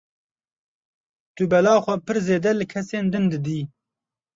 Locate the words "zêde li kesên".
2.27-3.05